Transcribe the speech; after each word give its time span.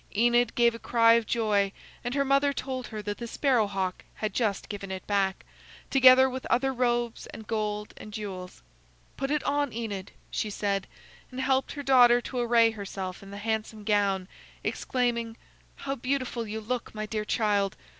Enid 0.15 0.55
gave 0.55 0.73
a 0.73 0.79
cry 0.79 1.13
of 1.13 1.27
joy, 1.27 1.71
and 2.03 2.15
her 2.15 2.25
mother 2.25 2.53
told 2.53 2.87
her 2.87 3.03
that 3.03 3.19
the 3.19 3.27
Sparrow 3.27 3.67
hawk 3.67 4.03
had 4.15 4.33
just 4.33 4.67
given 4.67 4.89
it 4.89 5.05
back, 5.05 5.45
together 5.91 6.27
with 6.27 6.43
other 6.47 6.73
robes 6.73 7.27
and 7.27 7.45
gold 7.45 7.93
and 7.97 8.11
jewels. 8.11 8.63
"Put 9.15 9.29
it 9.29 9.43
on, 9.43 9.71
Enid," 9.71 10.11
she 10.31 10.49
said, 10.49 10.87
and 11.29 11.39
helped 11.39 11.73
her 11.73 11.83
daughter 11.83 12.19
to 12.19 12.39
array 12.39 12.71
herself 12.71 13.21
in 13.21 13.29
the 13.29 13.37
handsome 13.37 13.83
gown, 13.83 14.27
exclaiming: 14.63 15.37
"How 15.75 15.93
beautiful 15.93 16.47
you 16.47 16.61
look, 16.61 16.95
my 16.95 17.05
dear 17.05 17.23
child! 17.23 17.77